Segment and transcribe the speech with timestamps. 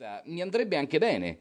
[0.00, 1.38] basta, mi andrebbe anche bene.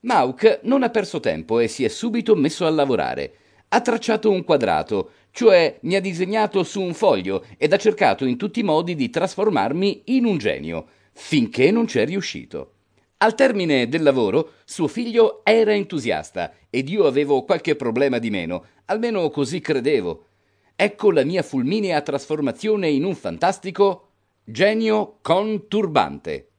[0.00, 3.34] Mauk non ha perso tempo e si è subito messo a lavorare.
[3.68, 8.38] Ha tracciato un quadrato, cioè mi ha disegnato su un foglio ed ha cercato in
[8.38, 12.72] tutti i modi di trasformarmi in un genio, finché non c'è riuscito.
[13.18, 18.64] Al termine del lavoro, suo figlio era entusiasta ed io avevo qualche problema di meno,
[18.86, 20.26] almeno così credevo.
[20.76, 24.08] Ecco la mia fulminea trasformazione in un fantastico
[24.44, 26.50] genio con turbante.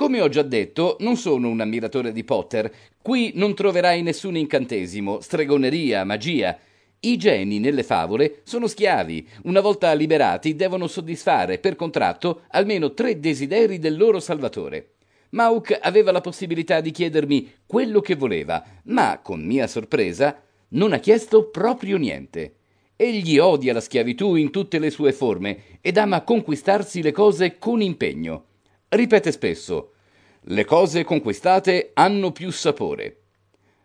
[0.00, 2.72] Come ho già detto, non sono un ammiratore di Potter.
[3.02, 6.58] Qui non troverai nessun incantesimo, stregoneria, magia.
[7.00, 9.28] I geni nelle favole sono schiavi.
[9.42, 14.92] Una volta liberati devono soddisfare per contratto almeno tre desideri del loro salvatore.
[15.32, 20.98] Mauk aveva la possibilità di chiedermi quello che voleva, ma, con mia sorpresa, non ha
[20.98, 22.54] chiesto proprio niente.
[22.96, 27.82] Egli odia la schiavitù in tutte le sue forme ed ama conquistarsi le cose con
[27.82, 28.46] impegno.
[28.92, 29.89] Ripete spesso:
[30.44, 33.16] Le cose conquistate hanno più sapore.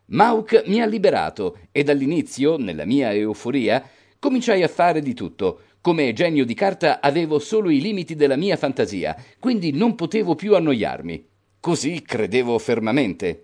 [0.07, 3.83] Mauk mi ha liberato e dall'inizio, nella mia euforia,
[4.19, 5.61] cominciai a fare di tutto.
[5.81, 10.55] Come genio di carta avevo solo i limiti della mia fantasia, quindi non potevo più
[10.55, 11.27] annoiarmi.
[11.59, 13.43] Così credevo fermamente.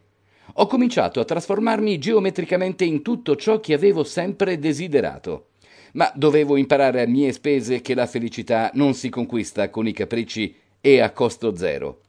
[0.54, 5.50] Ho cominciato a trasformarmi geometricamente in tutto ciò che avevo sempre desiderato.
[5.94, 10.56] Ma dovevo imparare a mie spese che la felicità non si conquista con i capricci
[10.80, 12.00] e a costo zero.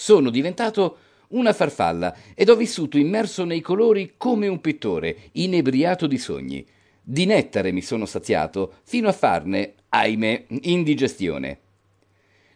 [0.00, 0.98] Sono diventato
[1.30, 6.64] una farfalla ed ho vissuto immerso nei colori come un pittore, inebriato di sogni.
[7.02, 11.58] Di nettare mi sono saziato, fino a farne, ahimè, indigestione.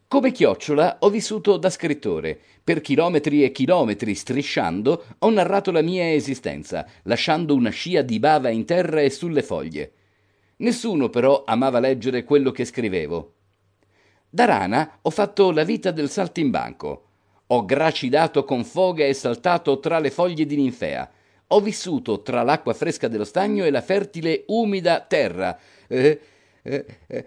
[0.07, 2.39] Come chiocciola ho vissuto da scrittore.
[2.63, 8.51] Per chilometri e chilometri strisciando ho narrato la mia esistenza, lasciando una scia di bava
[8.51, 9.93] in terra e sulle foglie.
[10.59, 13.33] Nessuno però amava leggere quello che scrivevo.
[14.31, 17.07] Da rana ho fatto la vita del saltimbanco.
[17.53, 21.11] Ho gracidato con foga e saltato tra le foglie di ninfea.
[21.49, 25.59] Ho vissuto tra l'acqua fresca dello stagno e la fertile, umida terra.
[25.87, 26.21] Eh,
[26.63, 27.27] eh, eh,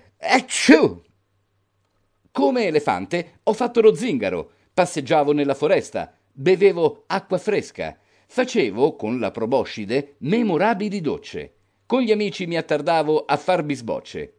[2.31, 9.30] come elefante ho fatto lo zingaro, passeggiavo nella foresta, bevevo acqua fresca, facevo, con la
[9.30, 11.53] proboscide, memorabili docce.
[11.86, 14.34] Con gli amici mi attardavo a far bisbocce.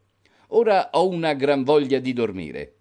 [0.49, 2.76] Ora ho una gran voglia di dormire.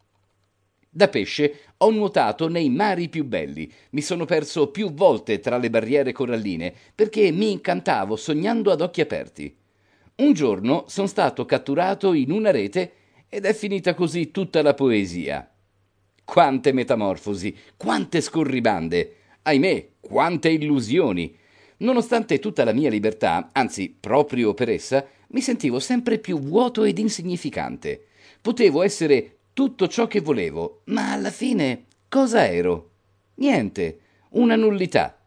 [0.98, 5.70] Da pesce ho nuotato nei mari più belli, mi sono perso più volte tra le
[5.70, 9.54] barriere coralline perché mi incantavo sognando ad occhi aperti.
[10.16, 12.94] Un giorno sono stato catturato in una rete
[13.28, 15.52] ed è finita così tutta la poesia.
[16.24, 21.36] Quante metamorfosi, quante scorribande, ahimè, quante illusioni.
[21.80, 27.00] Nonostante tutta la mia libertà, anzi proprio per essa, mi sentivo sempre più vuoto ed
[27.00, 28.06] insignificante.
[28.40, 32.92] Potevo essere tutto ciò che volevo, ma alla fine cosa ero?
[33.36, 34.00] Niente,
[34.34, 35.18] una nullità.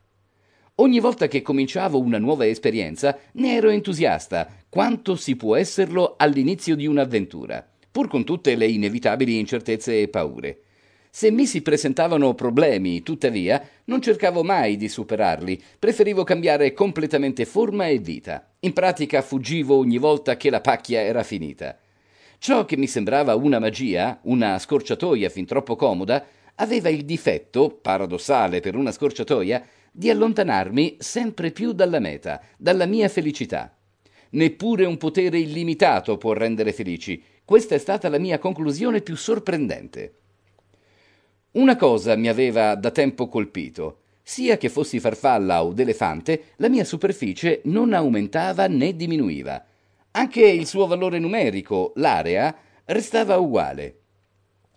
[0.77, 6.77] Ogni volta che cominciavo una nuova esperienza ne ero entusiasta, quanto si può esserlo all'inizio
[6.77, 7.67] di un'avventura
[7.99, 10.61] pur con tutte le inevitabili incertezze e paure.
[11.11, 17.89] Se mi si presentavano problemi, tuttavia, non cercavo mai di superarli, preferivo cambiare completamente forma
[17.89, 18.53] e vita.
[18.61, 21.77] In pratica fuggivo ogni volta che la pacchia era finita.
[22.39, 28.61] Ciò che mi sembrava una magia, una scorciatoia fin troppo comoda, aveva il difetto, paradossale
[28.61, 33.77] per una scorciatoia, di allontanarmi sempre più dalla meta, dalla mia felicità.
[34.31, 40.13] Neppure un potere illimitato può rendere felici, questa è stata la mia conclusione più sorprendente.
[41.53, 44.03] Una cosa mi aveva da tempo colpito.
[44.23, 49.65] Sia che fossi farfalla o d'elefante, la mia superficie non aumentava né diminuiva.
[50.19, 52.53] Anche il suo valore numerico, l'area,
[52.87, 54.01] restava uguale.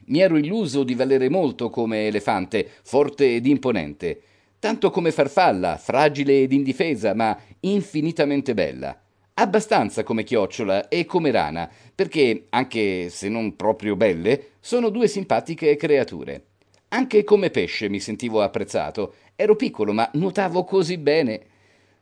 [0.05, 4.21] Mi ero illuso di valere molto come elefante, forte ed imponente,
[4.59, 8.95] tanto come farfalla, fragile ed indifesa, ma infinitamente bella
[9.33, 15.75] abbastanza come chiocciola e come rana, perché, anche se non proprio belle, sono due simpatiche
[15.75, 16.45] creature.
[16.89, 19.15] Anche come pesce mi sentivo apprezzato.
[19.35, 21.41] Ero piccolo, ma nuotavo così bene.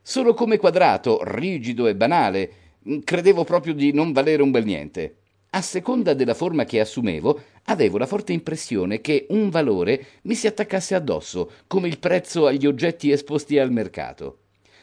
[0.02, 2.52] Solo come quadrato, rigido e banale,
[3.04, 5.16] credevo proprio di non valere un bel niente.
[5.50, 10.46] A seconda della forma che assumevo, avevo la forte impressione che un valore mi si
[10.46, 14.38] attaccasse addosso, come il prezzo agli oggetti esposti al mercato.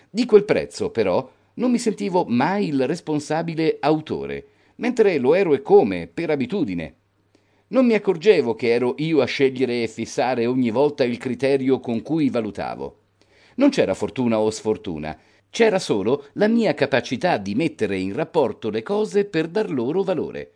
[0.10, 4.46] Di quel prezzo, però, non mi sentivo mai il responsabile autore,
[4.76, 6.96] mentre lo ero e come, per abitudine.
[7.70, 12.02] Non mi accorgevo che ero io a scegliere e fissare ogni volta il criterio con
[12.02, 13.00] cui valutavo.
[13.56, 15.18] Non c'era fortuna o sfortuna,
[15.50, 20.52] c'era solo la mia capacità di mettere in rapporto le cose per dar loro valore.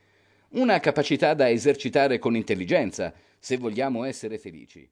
[0.50, 4.90] Una capacità da esercitare con intelligenza, se vogliamo essere felici.